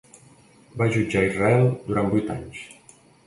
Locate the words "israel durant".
1.27-2.11